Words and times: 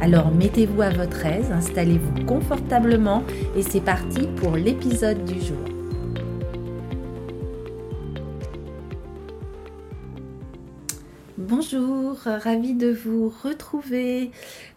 Alors 0.00 0.30
mettez-vous 0.30 0.80
à 0.80 0.90
votre 0.90 1.26
aise, 1.26 1.50
installez-vous 1.50 2.24
confortablement 2.24 3.24
et 3.56 3.62
c'est 3.62 3.80
parti 3.80 4.28
pour 4.36 4.56
l'épisode 4.56 5.24
du 5.24 5.40
jour. 5.40 5.58
Bonjour, 11.36 12.16
ravi 12.16 12.74
de 12.74 12.92
vous 12.92 13.32
retrouver. 13.42 14.30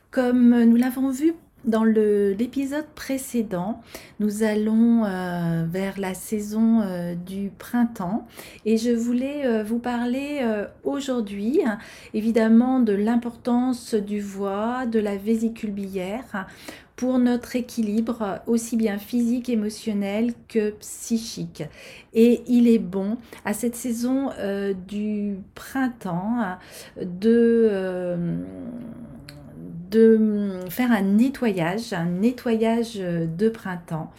Comme 0.10 0.64
nous 0.64 0.76
l'avons 0.76 1.12
vu 1.12 1.34
dans 1.66 1.84
l'épisode 1.84 2.88
précédent, 2.96 3.82
nous 4.20 4.44
allons 4.44 5.06
euh, 5.06 5.64
vers 5.70 6.00
la 6.00 6.14
saison 6.14 6.82
euh, 6.82 7.14
du 7.14 7.52
printemps 7.58 8.28
et 8.66 8.78
je 8.78 8.90
voulais 8.90 9.46
euh, 9.46 9.64
vous 9.64 9.80
parler 9.80 10.42
aujourd'hui 10.84 11.62
évidemment 12.14 12.80
de 12.80 12.94
l'importance 12.94 13.94
du 13.94 14.20
voix, 14.20 14.86
de 14.86 15.00
la 15.00 15.18
vésicule 15.18 15.72
biliaire 15.72 16.48
pour 16.96 17.20
notre 17.20 17.56
équilibre 17.56 18.42
aussi 18.48 18.78
bien 18.78 18.98
physique, 18.98 19.50
émotionnel 19.50 20.34
que 20.48 20.72
psychique. 20.72 21.64
Et 22.14 22.44
il 22.48 22.68
est 22.68 22.80
bon 22.80 23.18
à 23.46 23.54
cette 23.54 23.76
saison 23.76 24.30
du 24.88 25.38
printemps 25.56 26.58
de 27.02 28.38
de 29.92 30.60
faire 30.70 30.92
un 30.92 31.02
nettoyage, 31.02 31.94
un 31.94 32.06
nettoyage 32.06 32.96
de 32.96 33.50
printemps. 33.50 34.12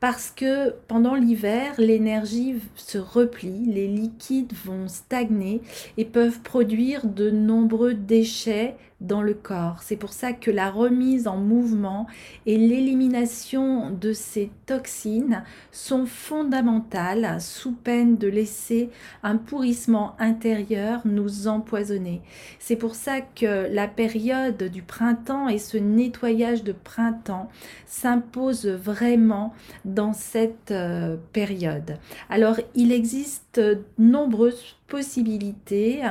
Parce 0.00 0.30
que 0.30 0.74
pendant 0.86 1.16
l'hiver, 1.16 1.74
l'énergie 1.76 2.54
se 2.76 2.98
replie, 2.98 3.66
les 3.66 3.88
liquides 3.88 4.52
vont 4.64 4.86
stagner 4.86 5.60
et 5.96 6.04
peuvent 6.04 6.40
produire 6.40 7.04
de 7.04 7.30
nombreux 7.30 7.94
déchets 7.94 8.76
dans 9.00 9.22
le 9.22 9.34
corps. 9.34 9.82
C'est 9.82 9.96
pour 9.96 10.12
ça 10.12 10.32
que 10.32 10.50
la 10.50 10.70
remise 10.70 11.28
en 11.28 11.36
mouvement 11.36 12.06
et 12.46 12.58
l'élimination 12.58 13.90
de 13.90 14.12
ces 14.12 14.50
toxines 14.66 15.44
sont 15.70 16.04
fondamentales 16.04 17.40
sous 17.40 17.72
peine 17.72 18.16
de 18.16 18.26
laisser 18.26 18.90
un 19.22 19.36
pourrissement 19.36 20.16
intérieur 20.18 21.02
nous 21.04 21.46
empoisonner. 21.46 22.22
C'est 22.58 22.76
pour 22.76 22.96
ça 22.96 23.20
que 23.20 23.72
la 23.72 23.86
période 23.86 24.64
du 24.64 24.82
printemps 24.82 25.48
et 25.48 25.58
ce 25.58 25.76
nettoyage 25.76 26.64
de 26.64 26.72
printemps 26.72 27.48
s'impose 27.86 28.66
vraiment 28.66 29.54
dans 29.84 30.12
cette 30.12 30.72
euh, 30.72 31.16
période. 31.32 31.98
Alors 32.28 32.56
il 32.74 32.90
existe 32.90 33.60
nombreuses 33.96 34.76
possibilités 34.88 36.02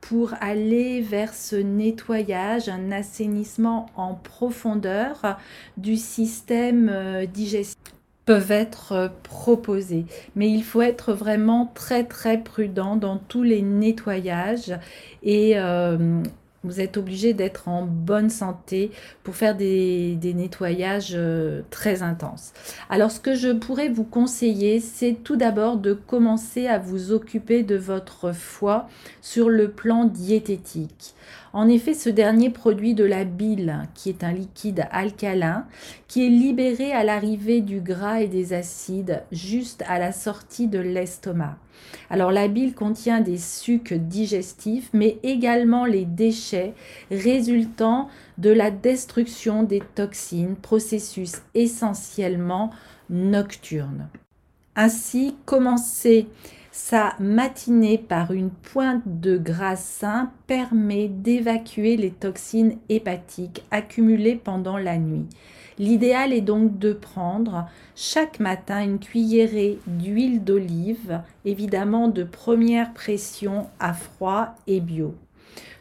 pour 0.00 0.34
aller 0.40 1.00
vers 1.00 1.34
ce 1.34 1.56
nettoyage, 1.56 2.68
un 2.68 2.90
assainissement 2.90 3.86
en 3.96 4.14
profondeur 4.14 5.38
du 5.76 5.96
système 5.96 6.88
euh, 6.88 7.26
digestif 7.26 7.76
peuvent 8.24 8.52
être 8.52 8.92
euh, 8.92 9.08
proposés. 9.22 10.06
Mais 10.36 10.48
il 10.50 10.62
faut 10.62 10.82
être 10.82 11.12
vraiment 11.12 11.70
très 11.74 12.04
très 12.04 12.38
prudent 12.38 12.96
dans 12.96 13.18
tous 13.18 13.42
les 13.42 13.62
nettoyages 13.62 14.78
et 15.22 15.58
euh, 15.58 16.22
vous 16.62 16.80
êtes 16.80 16.96
obligé 16.96 17.32
d'être 17.32 17.68
en 17.68 17.84
bonne 17.84 18.28
santé 18.28 18.90
pour 19.22 19.34
faire 19.34 19.56
des, 19.56 20.18
nettoyages 20.22 21.14
euh, 21.14 21.62
très 21.70 22.02
intenses. 22.02 22.52
Alors 22.90 23.10
ce 23.10 23.20
que 23.20 23.34
je 23.34 23.48
pourrais 23.48 23.88
vous 23.88 24.04
conseiller, 24.04 24.80
c'est 24.80 25.16
tout 25.24 25.36
d'abord 25.36 25.78
de 25.78 25.94
commencer 25.94 26.66
à 26.66 26.78
vous 26.78 27.12
occuper 27.12 27.62
de 27.62 27.76
votre 27.76 28.32
foie 28.32 28.88
sur 29.22 29.48
le 29.48 29.70
plan 29.70 30.04
diététique. 30.04 31.14
En 31.52 31.68
effet, 31.68 31.94
ce 31.94 32.10
dernier 32.10 32.50
produit 32.50 32.94
de 32.94 33.04
la 33.04 33.24
bile, 33.24 33.88
qui 33.94 34.08
est 34.08 34.22
un 34.22 34.32
liquide 34.32 34.86
alcalin, 34.92 35.66
qui 36.06 36.24
est 36.24 36.30
libéré 36.30 36.92
à 36.92 37.02
l'arrivée 37.02 37.60
du 37.60 37.80
gras 37.80 38.20
et 38.20 38.28
des 38.28 38.52
acides 38.52 39.24
juste 39.32 39.82
à 39.88 39.98
la 39.98 40.12
sortie 40.12 40.68
de 40.68 40.78
l'estomac. 40.78 41.56
Alors 42.08 42.30
la 42.30 42.46
bile 42.46 42.74
contient 42.74 43.20
des 43.20 43.38
sucs 43.38 43.94
digestifs, 43.94 44.90
mais 44.92 45.18
également 45.22 45.86
les 45.86 46.04
déchets 46.04 46.74
résultant 47.10 48.08
de 48.38 48.50
la 48.50 48.70
destruction 48.70 49.64
des 49.64 49.82
toxines, 49.94 50.56
processus 50.56 51.42
essentiellement 51.54 52.70
nocturne. 53.08 54.08
Ainsi, 54.76 55.34
commencer 55.46 56.28
sa 56.72 57.14
matinée 57.18 57.98
par 57.98 58.32
une 58.32 58.50
pointe 58.50 59.02
de 59.20 59.36
gras 59.36 59.76
sain 59.76 60.30
permet 60.46 61.08
d'évacuer 61.08 61.96
les 61.96 62.10
toxines 62.10 62.76
hépatiques 62.88 63.64
accumulées 63.70 64.36
pendant 64.36 64.78
la 64.78 64.96
nuit. 64.96 65.26
L'idéal 65.78 66.32
est 66.32 66.42
donc 66.42 66.78
de 66.78 66.92
prendre 66.92 67.66
chaque 67.96 68.38
matin 68.38 68.82
une 68.84 68.98
cuillerée 68.98 69.78
d'huile 69.86 70.44
d'olive, 70.44 71.22
évidemment 71.44 72.08
de 72.08 72.22
première 72.22 72.92
pression 72.92 73.66
à 73.78 73.94
froid 73.94 74.54
et 74.66 74.80
bio. 74.80 75.14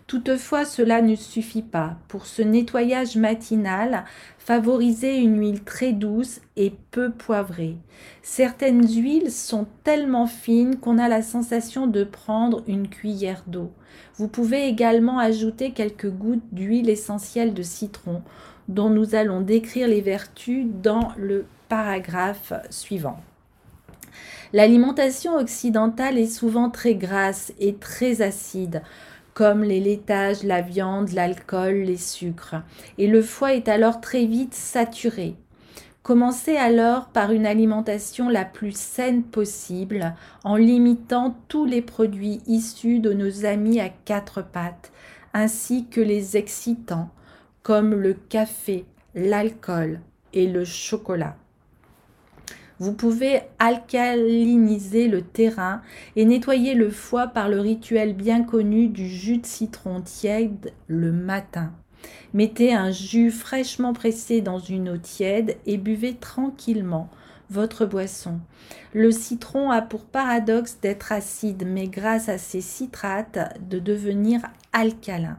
Toutefois, 0.10 0.66
cela 0.66 1.04
ne 1.04 1.14
suffit 1.14 1.62
pas. 1.62 1.96
Pour 2.08 2.26
ce 2.26 2.42
nettoyage 2.42 3.16
matinal, 3.16 4.06
favorisez 4.40 5.18
une 5.18 5.40
huile 5.40 5.64
très 5.64 5.94
douce 5.94 6.42
et 6.56 6.74
peu 6.90 7.12
poivrée. 7.12 7.78
Certaines 8.24 8.88
huiles 8.88 9.30
sont 9.30 9.68
tellement 9.84 10.26
fines 10.26 10.78
qu'on 10.78 10.98
a 10.98 11.10
la 11.10 11.22
sensation 11.22 11.86
de 11.86 12.04
prendre 12.04 12.64
une 12.66 12.88
cuillère 12.88 13.44
d'eau. 13.46 13.72
Vous 14.16 14.28
pouvez 14.28 14.66
également 14.66 15.20
ajouter 15.20 15.74
quelques 15.74 16.10
gouttes 16.10 16.42
d'huile 16.52 16.90
essentielle 16.90 17.54
de 17.54 17.62
citron 17.62 18.24
dont 18.68 18.90
nous 18.90 19.14
allons 19.14 19.42
décrire 19.42 19.88
les 19.88 20.02
vertus 20.02 20.66
dans 20.82 21.12
le 21.18 21.46
paragraphe 21.68 22.54
suivant. 22.72 23.20
L'alimentation 24.54 25.36
occidentale 25.36 26.18
est 26.18 26.26
souvent 26.26 26.72
très 26.72 26.96
grasse 26.96 27.54
et 27.60 27.76
très 27.76 28.24
acide, 28.24 28.82
comme 29.40 29.64
les 29.64 29.80
laitages, 29.80 30.44
la 30.44 30.60
viande, 30.60 31.14
l'alcool, 31.14 31.84
les 31.84 31.96
sucres, 31.96 32.58
et 32.98 33.08
le 33.08 33.22
foie 33.22 33.54
est 33.54 33.70
alors 33.70 34.02
très 34.02 34.26
vite 34.26 34.54
saturé. 34.54 35.34
Commencez 36.04 36.58
alors 36.58 37.06
par 37.06 37.32
une 37.32 37.46
alimentation 37.46 38.28
la 38.28 38.44
plus 38.44 38.76
saine 38.76 39.24
possible 39.24 40.14
en 40.44 40.58
limitant 40.58 41.38
tous 41.48 41.64
les 41.64 41.82
produits 41.82 42.42
issus 42.48 43.00
de 43.00 43.14
nos 43.14 43.46
amis 43.46 43.80
à 43.80 43.88
quatre 43.88 44.42
pattes, 44.42 44.92
ainsi 45.34 45.88
que 45.88 46.02
les 46.02 46.36
excitants, 46.36 47.10
comme 47.64 47.96
le 47.96 48.16
café, 48.16 48.84
l'alcool 49.16 50.02
et 50.34 50.48
le 50.48 50.66
chocolat. 50.66 51.38
Vous 52.80 52.94
pouvez 52.94 53.42
alcaliniser 53.60 55.10
le 55.10 55.22
terrain 55.22 55.82
et 56.16 56.24
nettoyer 56.24 56.76
le 56.76 56.90
foie 56.90 57.28
par 57.28 57.50
le 57.50 57.60
rituel 57.60 58.14
bien 58.14 58.44
connu 58.44 58.88
du 58.88 59.06
jus 59.06 59.40
de 59.40 59.46
citron 59.46 60.00
tiède 60.00 60.72
le 60.88 61.12
matin. 61.12 61.74
Mettez 62.34 62.74
un 62.74 62.92
jus 62.92 63.32
fraîchement 63.32 63.92
pressé 63.92 64.40
dans 64.40 64.60
une 64.60 64.88
eau 64.90 64.98
tiède 64.98 65.58
et 65.66 65.78
buvez 65.78 66.16
tranquillement 66.16 67.10
votre 67.50 67.86
boisson. 67.86 68.40
Le 68.94 69.12
citron 69.12 69.72
a 69.72 69.82
pour 69.82 70.06
paradoxe 70.06 70.78
d'être 70.82 71.12
acide, 71.12 71.66
mais 71.68 71.88
grâce 71.88 72.30
à 72.30 72.38
ses 72.38 72.62
citrates, 72.62 73.40
de 73.70 73.80
devenir 73.80 74.42
alcalin. 74.72 75.38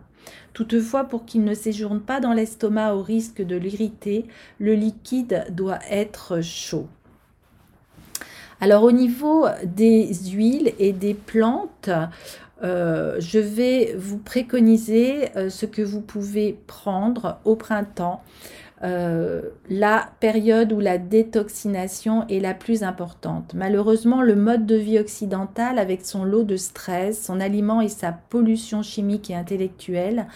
Toutefois, 0.53 1.05
pour 1.05 1.25
qu'il 1.25 1.45
ne 1.45 1.55
séjourne 1.55 2.01
pas 2.01 2.21
dans 2.21 2.35
l'estomac 2.35 2.95
au 2.95 3.03
risque 3.03 3.41
de 3.41 3.57
l'irriter, 3.57 4.27
le 4.59 4.75
liquide 4.75 5.47
doit 5.51 5.79
être 5.89 6.43
chaud. 6.43 6.89
Alors 8.63 8.83
au 8.83 8.93
niveau 8.93 9.47
des 9.65 10.13
huiles 10.33 10.75
et 10.79 10.93
des 10.93 11.15
plantes, 11.15 11.89
euh, 12.63 13.17
je 13.19 13.39
vais 13.39 13.95
vous 13.97 14.19
préconiser 14.19 15.35
euh, 15.35 15.49
ce 15.49 15.65
que 15.65 15.81
vous 15.81 16.03
pouvez 16.03 16.59
prendre 16.67 17.39
au 17.47 17.57
printemps 17.57 18.23
euh, 18.83 19.43
la 19.69 20.09
période 20.21 20.73
où 20.73 20.81
la 20.81 20.97
détoxination 20.97 22.27
est 22.29 22.41
la 22.41 22.55
plus 22.55 22.83
importante. 22.83 23.53
Malheureusement, 23.55 24.23
le 24.23 24.37
mode 24.37 24.65
de 24.65 24.77
vie 24.77 24.99
occidental, 24.99 25.79
avec 25.79 26.07
son 26.07 26.25
lot 26.25 26.45
de 26.45 26.57
stress, 26.57 27.23
son 27.23 27.41
aliment 27.41 27.83
et 27.83 27.91
sa 27.91 28.13
pollution 28.13 28.83
chimique 28.83 29.31
et 29.31 29.35
intellectuelle, 29.35 30.27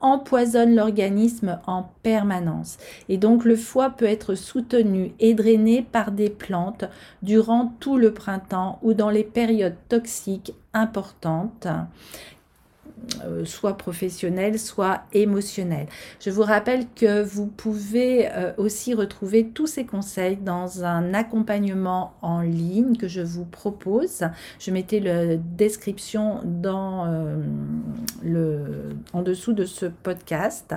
empoisonne 0.00 0.74
l'organisme 0.74 1.58
en 1.66 1.88
permanence. 2.02 2.76
Et 3.08 3.16
donc 3.16 3.46
le 3.46 3.56
foie 3.56 3.88
peut 3.88 4.04
être 4.04 4.34
soutenu 4.34 5.14
et 5.18 5.32
drainé 5.32 5.80
par 5.80 6.12
des 6.12 6.28
plantes 6.28 6.84
durant 7.22 7.72
tout 7.80 7.96
le 7.96 8.12
printemps 8.12 8.78
ou 8.82 8.92
dans 8.92 9.08
les 9.08 9.24
périodes 9.24 9.76
toxiques 9.88 10.52
importantes 10.74 11.68
soit 13.44 13.76
professionnel, 13.76 14.58
soit 14.58 15.02
émotionnel. 15.12 15.86
Je 16.20 16.30
vous 16.30 16.42
rappelle 16.42 16.86
que 16.94 17.22
vous 17.22 17.46
pouvez 17.46 18.28
euh, 18.30 18.52
aussi 18.56 18.94
retrouver 18.94 19.48
tous 19.48 19.66
ces 19.66 19.84
conseils 19.84 20.36
dans 20.36 20.84
un 20.84 21.14
accompagnement 21.14 22.14
en 22.22 22.40
ligne 22.40 22.96
que 22.96 23.08
je 23.08 23.20
vous 23.20 23.44
propose. 23.44 24.24
Je 24.58 24.70
mettais 24.70 25.00
la 25.00 25.36
description 25.36 26.40
dans, 26.44 27.06
euh, 27.06 27.36
le, 28.22 28.96
en 29.12 29.22
dessous 29.22 29.52
de 29.52 29.64
ce 29.64 29.86
podcast. 29.86 30.74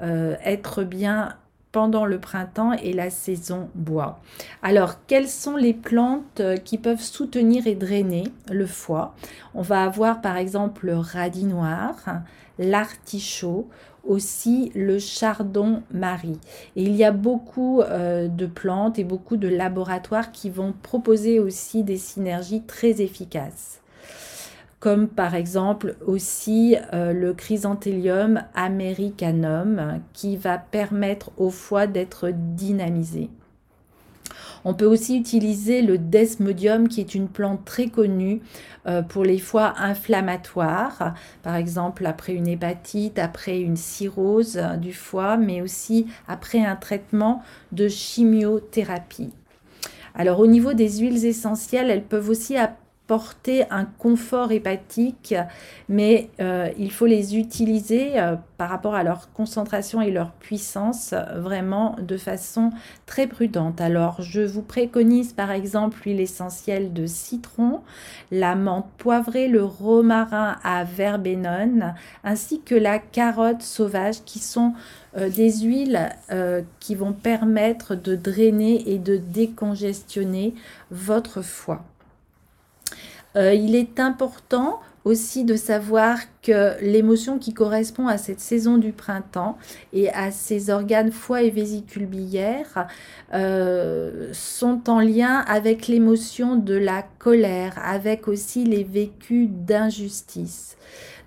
être 0.00 0.84
bien 0.84 1.36
pendant 1.72 2.06
le 2.06 2.18
printemps 2.18 2.72
et 2.72 2.92
la 2.92 3.10
saison 3.10 3.68
bois. 3.74 4.20
Alors, 4.62 5.04
quelles 5.06 5.28
sont 5.28 5.56
les 5.56 5.74
plantes 5.74 6.40
euh, 6.40 6.56
qui 6.56 6.78
peuvent 6.78 7.02
soutenir 7.02 7.66
et 7.66 7.74
drainer 7.74 8.24
le 8.50 8.66
foie? 8.66 9.14
On 9.54 9.62
va 9.62 9.84
avoir 9.84 10.20
par 10.20 10.36
exemple 10.36 10.86
le 10.86 10.96
radis 10.96 11.44
noir, 11.44 11.96
l'artichaut, 12.58 13.68
aussi 14.04 14.72
le 14.74 14.98
chardon-marie. 14.98 16.38
Et 16.76 16.82
il 16.82 16.96
y 16.96 17.04
a 17.04 17.12
beaucoup 17.12 17.82
euh, 17.82 18.28
de 18.28 18.46
plantes 18.46 18.98
et 18.98 19.04
beaucoup 19.04 19.36
de 19.36 19.48
laboratoires 19.48 20.32
qui 20.32 20.48
vont 20.48 20.72
proposer 20.82 21.38
aussi 21.38 21.82
des 21.82 21.98
synergies 21.98 22.62
très 22.62 23.02
efficaces 23.02 23.80
comme 24.80 25.08
par 25.08 25.34
exemple 25.34 25.96
aussi 26.06 26.76
euh, 26.92 27.12
le 27.12 27.34
chrysanthellum 27.34 28.42
americanum 28.54 30.00
qui 30.12 30.36
va 30.36 30.58
permettre 30.58 31.30
au 31.36 31.50
foie 31.50 31.86
d'être 31.86 32.30
dynamisé. 32.32 33.28
On 34.64 34.74
peut 34.74 34.86
aussi 34.86 35.16
utiliser 35.16 35.82
le 35.82 35.98
desmodium 35.98 36.88
qui 36.88 37.00
est 37.00 37.14
une 37.14 37.28
plante 37.28 37.64
très 37.64 37.86
connue 37.86 38.40
euh, 38.86 39.02
pour 39.02 39.24
les 39.24 39.38
foies 39.38 39.74
inflammatoires, 39.78 41.14
par 41.42 41.54
exemple 41.54 42.04
après 42.06 42.34
une 42.34 42.48
hépatite, 42.48 43.18
après 43.18 43.60
une 43.60 43.76
cirrhose 43.76 44.60
du 44.80 44.92
foie, 44.92 45.36
mais 45.36 45.62
aussi 45.62 46.06
après 46.26 46.64
un 46.64 46.76
traitement 46.76 47.42
de 47.72 47.88
chimiothérapie. 47.88 49.30
Alors 50.14 50.40
au 50.40 50.46
niveau 50.46 50.72
des 50.72 50.98
huiles 50.98 51.24
essentielles, 51.24 51.90
elles 51.90 52.02
peuvent 52.02 52.28
aussi 52.28 52.56
porter 53.08 53.64
un 53.70 53.86
confort 53.86 54.52
hépatique, 54.52 55.34
mais 55.88 56.28
euh, 56.40 56.68
il 56.78 56.92
faut 56.92 57.06
les 57.06 57.38
utiliser 57.38 58.20
euh, 58.20 58.36
par 58.58 58.68
rapport 58.68 58.94
à 58.94 59.02
leur 59.02 59.32
concentration 59.32 60.02
et 60.02 60.10
leur 60.10 60.32
puissance 60.32 61.14
vraiment 61.36 61.96
de 62.00 62.18
façon 62.18 62.70
très 63.06 63.26
prudente. 63.26 63.80
Alors, 63.80 64.20
je 64.20 64.42
vous 64.42 64.60
préconise 64.60 65.32
par 65.32 65.50
exemple 65.50 65.98
l'huile 66.04 66.20
essentielle 66.20 66.92
de 66.92 67.06
citron, 67.06 67.80
la 68.30 68.54
menthe 68.54 68.90
poivrée, 68.98 69.48
le 69.48 69.64
romarin 69.64 70.56
à 70.62 70.84
verbenone, 70.84 71.94
ainsi 72.24 72.60
que 72.60 72.74
la 72.74 72.98
carotte 72.98 73.62
sauvage 73.62 74.22
qui 74.26 74.38
sont 74.38 74.74
euh, 75.16 75.30
des 75.30 75.60
huiles 75.60 76.10
qui 76.78 76.94
vont 76.94 77.14
permettre 77.14 77.94
de 77.94 78.14
drainer 78.16 78.90
et 78.90 78.98
de 78.98 79.16
décongestionner 79.16 80.54
votre 80.90 81.40
foie. 81.40 81.84
Euh, 83.36 83.54
il 83.54 83.74
est 83.74 84.00
important 84.00 84.80
aussi 85.04 85.44
de 85.44 85.56
savoir 85.56 86.18
que 86.42 86.74
l'émotion 86.82 87.38
qui 87.38 87.54
correspond 87.54 88.08
à 88.08 88.18
cette 88.18 88.40
saison 88.40 88.76
du 88.76 88.92
printemps 88.92 89.56
et 89.92 90.10
à 90.10 90.30
ces 90.30 90.70
organes 90.70 91.12
foie 91.12 91.42
et 91.42 91.50
vésicule 91.50 92.06
biliaire 92.06 92.86
euh, 93.32 94.28
sont 94.32 94.90
en 94.90 95.00
lien 95.00 95.38
avec 95.46 95.88
l'émotion 95.88 96.56
de 96.56 96.74
la 96.74 97.02
colère, 97.18 97.78
avec 97.82 98.28
aussi 98.28 98.64
les 98.64 98.84
vécus 98.84 99.48
d'injustice. 99.50 100.76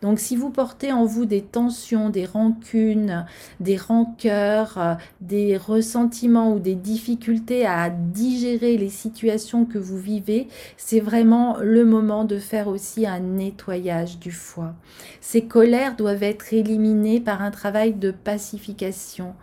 Donc 0.01 0.19
si 0.19 0.35
vous 0.35 0.49
portez 0.49 0.91
en 0.91 1.05
vous 1.05 1.25
des 1.25 1.41
tensions, 1.41 2.09
des 2.09 2.25
rancunes, 2.25 3.25
des 3.59 3.77
rancœurs, 3.77 4.77
euh, 4.77 4.93
des 5.21 5.57
ressentiments 5.57 6.53
ou 6.53 6.59
des 6.59 6.75
difficultés 6.75 7.65
à 7.65 7.89
digérer 7.89 8.77
les 8.77 8.89
situations 8.89 9.65
que 9.65 9.77
vous 9.77 9.99
vivez, 9.99 10.47
c'est 10.75 10.99
vraiment 10.99 11.57
le 11.61 11.85
moment 11.85 12.25
de 12.25 12.39
faire 12.39 12.67
aussi 12.67 13.05
un 13.05 13.19
nettoyage 13.19 14.17
du 14.17 14.31
foie. 14.31 14.73
Ces 15.21 15.43
colères 15.43 15.95
doivent 15.95 16.23
être 16.23 16.51
éliminées 16.53 17.19
par 17.19 17.41
un 17.43 17.51
travail 17.51 17.93
de 17.93 18.11
pacification. 18.11 19.35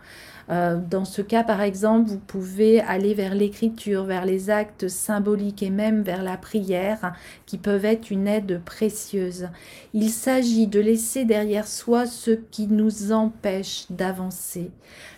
Euh, 0.49 0.79
dans 0.89 1.05
ce 1.05 1.21
cas, 1.21 1.43
par 1.43 1.61
exemple, 1.61 2.09
vous 2.09 2.17
pouvez 2.17 2.81
aller 2.81 3.13
vers 3.13 3.35
l'écriture, 3.35 4.03
vers 4.03 4.25
les 4.25 4.49
actes 4.49 4.87
symboliques 4.87 5.61
et 5.61 5.69
même 5.69 6.01
vers 6.01 6.23
la 6.23 6.37
prière 6.37 7.13
qui 7.45 7.59
peuvent 7.59 7.85
être 7.85 8.09
une 8.09 8.27
aide 8.27 8.61
précieuse. 8.65 9.49
Il 9.93 10.09
s'agit 10.09 10.65
de 10.65 10.79
laisser 10.79 11.25
derrière 11.25 11.67
soi 11.67 12.07
ce 12.07 12.31
qui 12.31 12.67
nous 12.67 13.11
empêche 13.11 13.85
d'avancer. 13.91 14.71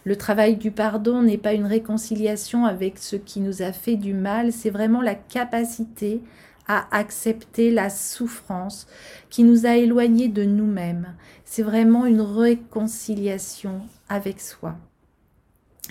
Le 0.04 0.18
travail 0.18 0.58
du 0.58 0.72
pardon 0.72 1.22
n'est 1.22 1.38
pas 1.38 1.54
une 1.54 1.66
réconciliation 1.66 2.66
avec 2.66 2.98
ce 2.98 3.16
qui 3.16 3.40
nous 3.40 3.62
a 3.62 3.72
fait 3.72 3.96
du 3.96 4.14
mal, 4.14 4.52
c'est 4.52 4.70
vraiment 4.70 5.02
la 5.02 5.16
capacité 5.16 6.22
à 6.68 6.88
accepter 6.92 7.72
la 7.72 7.90
souffrance 7.90 8.88
qui 9.30 9.44
nous 9.44 9.66
a 9.66 9.78
éloignés 9.78 10.28
de 10.28 10.44
nous-mêmes. 10.44 11.16
C'est 11.46 11.64
vraiment 11.64 12.06
une 12.06 12.22
réconciliation 12.22 13.82
avec 14.10 14.40
soi. 14.40 14.76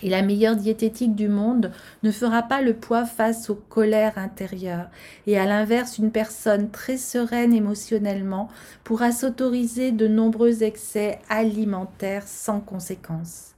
Et 0.02 0.08
la 0.08 0.22
meilleure 0.22 0.56
diététique 0.56 1.14
du 1.14 1.28
monde 1.28 1.72
ne 2.02 2.10
fera 2.10 2.42
pas 2.42 2.62
le 2.62 2.74
poids 2.74 3.04
face 3.04 3.50
aux 3.50 3.60
colères 3.68 4.18
intérieures. 4.18 4.88
Et 5.26 5.38
à 5.38 5.46
l'inverse, 5.46 5.98
une 5.98 6.10
personne 6.10 6.70
très 6.70 6.96
sereine 6.96 7.52
émotionnellement 7.52 8.48
pourra 8.84 9.12
s'autoriser 9.12 9.92
de 9.92 10.08
nombreux 10.08 10.62
excès 10.62 11.18
alimentaires 11.28 12.26
sans 12.26 12.60
conséquence. 12.60 13.49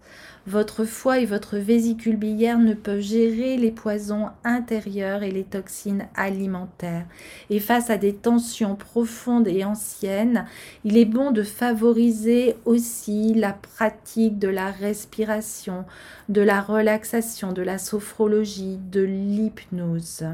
Votre 0.47 0.85
foie 0.85 1.21
et 1.21 1.25
votre 1.25 1.57
vésicule 1.57 2.17
biliaire 2.17 2.59
ne 2.59 2.75
peuvent 2.75 3.01
gérer 3.01 3.57
les 3.57 3.71
poisons 3.71 4.31
intérieurs 4.43 5.23
et 5.23 5.31
les 5.31 5.45
toxines 5.45 6.09
alimentaires. 6.17 7.07
Et 7.49 7.61
face 7.61 7.91
à 7.91 7.97
des 7.97 8.13
tensions 8.13 8.75
profondes 8.75 9.47
et 9.47 9.65
anciennes, 9.65 10.47
il 10.83 10.97
est 10.97 11.05
bon 11.05 11.31
de 11.31 11.45
favoriser 11.45 12.57
aussi 12.65 13.35
la 13.35 13.53
pratique 13.53 14.41
de 14.41 14.49
la 14.49 14.73
respiration, 14.73 15.85
de 16.29 16.43
la 16.43 16.61
relaxation, 16.61 17.53
de 17.53 17.63
la 17.63 17.79
sophrologie, 17.79 18.81
de 18.91 19.03
l'hypnose. 19.03 20.25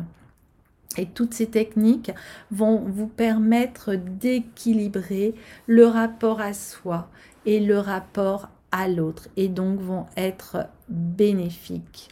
Et 0.97 1.05
toutes 1.05 1.35
ces 1.35 1.49
techniques 1.49 2.13
vont 2.51 2.79
vous 2.79 3.09
permettre 3.09 3.95
d'équilibrer 3.95 5.35
le 5.67 5.87
rapport 5.87 6.41
à 6.41 6.55
soi 6.55 7.11
et 7.45 7.61
le 7.61 7.79
rapport 7.79 8.49
l'autre 8.89 9.29
et 9.37 9.49
donc 9.49 9.81
vont 9.81 10.07
être 10.17 10.67
bénéfiques. 10.89 12.11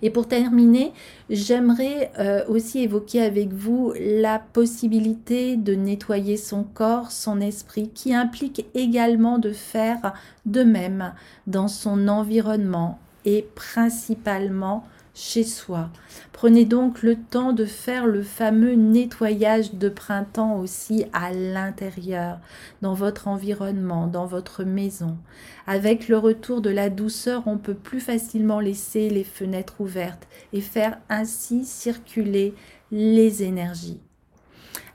Et 0.00 0.10
pour 0.10 0.28
terminer, 0.28 0.92
j'aimerais 1.28 2.12
euh, 2.18 2.44
aussi 2.48 2.80
évoquer 2.82 3.22
avec 3.22 3.52
vous 3.52 3.92
la 3.98 4.38
possibilité 4.38 5.56
de 5.56 5.74
nettoyer 5.74 6.36
son 6.36 6.62
corps, 6.62 7.10
son 7.10 7.40
esprit, 7.40 7.90
qui 7.90 8.14
implique 8.14 8.66
également 8.74 9.38
de 9.38 9.52
faire 9.52 10.14
de 10.46 10.62
même 10.62 11.12
dans 11.46 11.68
son 11.68 12.06
environnement 12.06 13.00
et 13.24 13.46
principalement 13.56 14.84
chez 15.18 15.42
soi. 15.42 15.90
Prenez 16.32 16.64
donc 16.64 17.02
le 17.02 17.16
temps 17.16 17.52
de 17.52 17.64
faire 17.64 18.06
le 18.06 18.22
fameux 18.22 18.74
nettoyage 18.74 19.74
de 19.74 19.88
printemps 19.88 20.60
aussi 20.60 21.06
à 21.12 21.32
l'intérieur, 21.32 22.38
dans 22.82 22.94
votre 22.94 23.26
environnement, 23.26 24.06
dans 24.06 24.26
votre 24.26 24.62
maison. 24.62 25.18
Avec 25.66 26.06
le 26.06 26.18
retour 26.18 26.60
de 26.60 26.70
la 26.70 26.88
douceur, 26.88 27.42
on 27.46 27.58
peut 27.58 27.74
plus 27.74 28.00
facilement 28.00 28.60
laisser 28.60 29.10
les 29.10 29.24
fenêtres 29.24 29.80
ouvertes 29.80 30.28
et 30.52 30.60
faire 30.60 30.98
ainsi 31.08 31.64
circuler 31.64 32.54
les 32.92 33.42
énergies. 33.42 34.00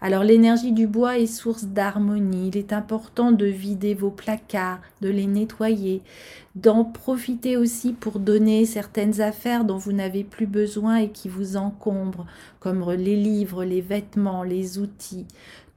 Alors 0.02 0.24
l'énergie 0.24 0.72
du 0.72 0.88
bois 0.88 1.18
est 1.18 1.28
source 1.28 1.66
d'harmonie. 1.66 2.50
Il 2.50 2.58
est 2.58 2.74
important 2.74 3.32
de 3.32 3.46
vider 3.46 3.94
vos 3.94 4.12
placards, 4.12 4.82
de 5.02 5.10
les 5.10 5.28
nettoyer, 5.28 6.02
d'en 6.56 6.84
profiter 6.84 7.58
aussi 7.58 7.94
pour 7.94 8.20
donner 8.20 8.66
certaines 8.66 9.22
affaires 9.22 9.66
dont 9.66 9.78
vous 9.78 9.94
n'avez 9.94 10.24
plus 10.24 10.48
besoin 10.48 10.98
et 10.98 11.10
qui 11.10 11.30
vous 11.30 11.58
encombrent, 11.58 12.26
comme 12.60 12.90
les 12.92 13.16
livres, 13.16 13.64
les 13.64 13.82
vêtements, 13.82 14.44
les 14.44 14.78
outils. 14.78 15.26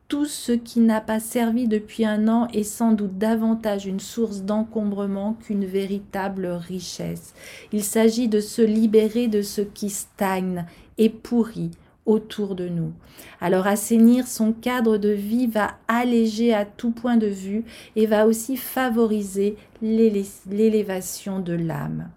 tout 0.08 0.26
ce 0.26 0.52
qui 0.52 0.80
n'a 0.80 1.00
pas 1.00 1.18
servi 1.18 1.66
depuis 1.66 2.04
un 2.04 2.28
an 2.28 2.46
est 2.52 2.62
sans 2.62 2.92
doute 2.92 3.18
davantage 3.18 3.86
une 3.86 4.00
source 4.00 4.42
d'encombrement 4.42 5.34
qu'une 5.34 5.64
véritable 5.64 6.46
richesse. 6.46 7.34
Il 7.72 7.82
s'agit 7.82 8.28
de 8.28 8.40
se 8.40 8.62
libérer 8.62 9.26
de 9.26 9.42
ce 9.42 9.62
qui 9.62 9.90
stagne 9.90 10.64
et 10.98 11.10
pourrit 11.10 11.72
autour 12.06 12.54
de 12.54 12.68
nous. 12.68 12.92
Alors 13.40 13.66
assainir 13.66 14.26
son 14.26 14.52
cadre 14.52 14.96
de 14.96 15.10
vie 15.10 15.46
va 15.46 15.72
alléger 15.88 16.54
à 16.54 16.64
tout 16.64 16.92
point 16.92 17.16
de 17.16 17.26
vue 17.26 17.64
et 17.96 18.06
va 18.06 18.26
aussi 18.26 18.56
favoriser 18.56 19.56
l'élévation 19.82 21.40
de 21.40 21.52
l'âme. 21.52 22.08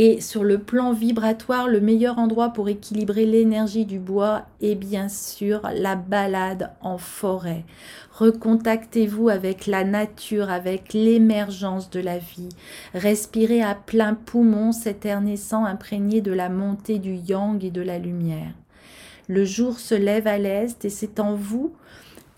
Et 0.00 0.20
sur 0.20 0.44
le 0.44 0.58
plan 0.58 0.92
vibratoire, 0.92 1.66
le 1.66 1.80
meilleur 1.80 2.20
endroit 2.20 2.50
pour 2.50 2.68
équilibrer 2.68 3.26
l'énergie 3.26 3.84
du 3.84 3.98
bois 3.98 4.44
est 4.62 4.76
bien 4.76 5.08
sûr 5.08 5.60
la 5.74 5.96
balade 5.96 6.70
en 6.80 6.98
forêt. 6.98 7.64
Recontactez-vous 8.12 9.28
avec 9.28 9.66
la 9.66 9.82
nature, 9.82 10.50
avec 10.50 10.92
l'émergence 10.92 11.90
de 11.90 11.98
la 11.98 12.18
vie. 12.18 12.48
Respirez 12.94 13.60
à 13.60 13.74
plein 13.74 14.14
poumon 14.14 14.70
cet 14.70 15.04
air 15.04 15.20
naissant 15.20 15.64
imprégné 15.64 16.20
de 16.20 16.32
la 16.32 16.48
montée 16.48 17.00
du 17.00 17.14
yang 17.14 17.64
et 17.64 17.72
de 17.72 17.82
la 17.82 17.98
lumière. 17.98 18.52
Le 19.26 19.44
jour 19.44 19.80
se 19.80 19.96
lève 19.96 20.28
à 20.28 20.38
l'est 20.38 20.84
et 20.84 20.90
c'est 20.90 21.18
en 21.18 21.34
vous, 21.34 21.72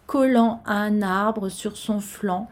collant 0.07 0.63
à 0.65 0.77
un 0.77 1.03
arbre 1.03 1.51
sur 1.51 1.77
son 1.77 2.01
flanc, 2.01 2.49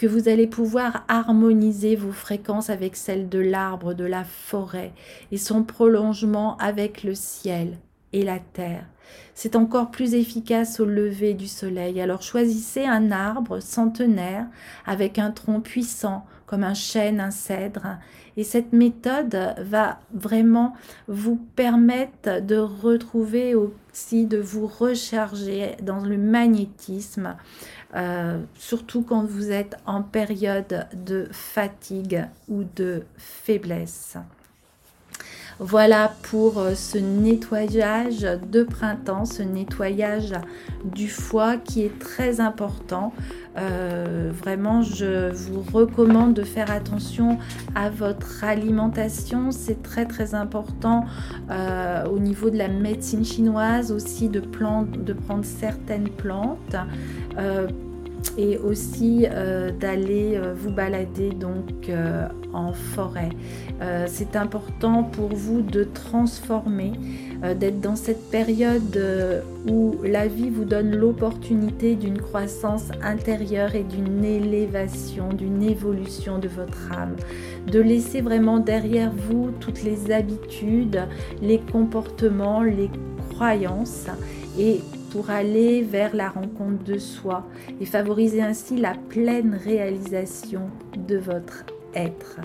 que 0.00 0.06
vous 0.06 0.30
allez 0.30 0.46
pouvoir 0.46 1.04
harmoniser 1.08 1.94
vos 1.94 2.10
fréquences 2.10 2.70
avec 2.70 2.96
celles 2.96 3.28
de 3.28 3.38
l'arbre, 3.38 3.92
de 3.92 4.06
la 4.06 4.24
forêt 4.24 4.94
et 5.30 5.36
son 5.36 5.62
prolongement 5.62 6.56
avec 6.56 7.02
le 7.02 7.14
ciel 7.14 7.76
et 8.14 8.22
la 8.22 8.38
terre. 8.38 8.86
C'est 9.34 9.56
encore 9.56 9.90
plus 9.90 10.14
efficace 10.14 10.80
au 10.80 10.86
lever 10.86 11.34
du 11.34 11.46
soleil. 11.46 12.00
Alors 12.00 12.22
choisissez 12.22 12.86
un 12.86 13.10
arbre 13.10 13.60
centenaire 13.60 14.46
avec 14.86 15.18
un 15.18 15.32
tronc 15.32 15.60
puissant 15.60 16.24
comme 16.46 16.64
un 16.64 16.72
chêne, 16.72 17.20
un 17.20 17.30
cèdre. 17.30 17.98
Et 18.40 18.44
cette 18.44 18.72
méthode 18.72 19.36
va 19.58 20.00
vraiment 20.14 20.72
vous 21.08 21.36
permettre 21.56 22.40
de 22.40 22.56
retrouver 22.56 23.54
aussi, 23.54 24.24
de 24.24 24.38
vous 24.38 24.66
recharger 24.66 25.76
dans 25.82 26.00
le 26.00 26.16
magnétisme, 26.16 27.36
euh, 27.94 28.40
surtout 28.54 29.02
quand 29.02 29.26
vous 29.26 29.50
êtes 29.50 29.76
en 29.84 30.02
période 30.02 30.86
de 30.94 31.28
fatigue 31.32 32.24
ou 32.48 32.64
de 32.76 33.02
faiblesse. 33.18 34.16
Voilà 35.62 36.14
pour 36.22 36.58
euh, 36.58 36.74
ce 36.74 36.96
nettoyage 36.96 38.26
de 38.50 38.62
printemps, 38.62 39.26
ce 39.26 39.42
nettoyage 39.42 40.32
du 40.86 41.06
foie 41.06 41.58
qui 41.58 41.82
est 41.82 41.98
très 41.98 42.40
important. 42.40 43.12
Euh, 43.58 44.32
vraiment, 44.32 44.80
je 44.80 45.30
vous 45.30 45.62
recommande 45.70 46.32
de 46.32 46.44
faire 46.44 46.70
attention 46.70 47.36
à 47.74 47.90
votre 47.90 48.42
alimentation. 48.42 49.50
C'est 49.50 49.82
très 49.82 50.06
très 50.06 50.34
important 50.34 51.04
euh, 51.50 52.06
au 52.06 52.18
niveau 52.18 52.48
de 52.48 52.56
la 52.56 52.68
médecine 52.68 53.26
chinoise 53.26 53.92
aussi 53.92 54.30
de, 54.30 54.40
de 54.40 55.12
prendre 55.12 55.44
certaines 55.44 56.08
plantes 56.08 56.74
et 58.36 58.58
aussi 58.58 59.26
euh, 59.30 59.70
d'aller 59.70 60.36
euh, 60.36 60.54
vous 60.54 60.70
balader 60.70 61.30
donc 61.30 61.88
euh, 61.88 62.26
en 62.52 62.72
forêt. 62.72 63.30
c'est 64.06 64.34
important 64.34 65.04
pour 65.04 65.28
vous 65.28 65.62
de 65.62 65.84
transformer, 65.84 66.92
d'être 67.58 67.80
dans 67.80 67.96
cette 67.96 68.28
période 68.30 69.00
où 69.68 69.94
la 70.02 70.26
vie 70.26 70.50
vous 70.50 70.64
donne 70.64 70.90
l'opportunité 70.96 71.94
d'une 71.94 72.20
croissance 72.20 72.88
intérieure 73.02 73.74
et 73.76 73.84
d'une 73.84 74.24
élévation, 74.24 75.32
d'une 75.32 75.62
évolution 75.62 76.38
de 76.38 76.48
votre 76.48 76.92
âme, 76.92 77.14
de 77.68 77.80
laisser 77.80 78.20
vraiment 78.20 78.58
derrière 78.58 79.12
vous 79.12 79.50
toutes 79.60 79.84
les 79.84 80.10
habitudes, 80.12 81.02
les 81.40 81.60
comportements, 81.60 82.62
les 82.62 82.90
croyances 83.30 84.06
et 84.58 84.80
pour 85.10 85.30
aller 85.30 85.82
vers 85.82 86.14
la 86.14 86.28
rencontre 86.28 86.84
de 86.84 86.98
soi 86.98 87.46
et 87.80 87.86
favoriser 87.86 88.42
ainsi 88.42 88.76
la 88.76 88.94
pleine 88.94 89.58
réalisation 89.64 90.70
de 90.96 91.16
votre 91.16 91.64
être. 91.94 92.40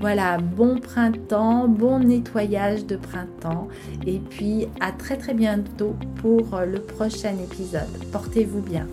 Voilà, 0.00 0.38
bon 0.38 0.78
printemps, 0.78 1.68
bon 1.68 2.00
nettoyage 2.00 2.86
de 2.86 2.96
printemps 2.96 3.68
et 4.06 4.18
puis 4.18 4.68
à 4.80 4.92
très 4.92 5.16
très 5.16 5.34
bientôt 5.34 5.94
pour 6.16 6.60
le 6.66 6.80
prochain 6.80 7.36
épisode. 7.38 7.88
Portez-vous 8.12 8.60
bien. 8.60 8.86